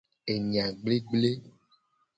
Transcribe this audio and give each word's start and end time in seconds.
Enya 0.33 0.65
gblegble. 0.81 1.31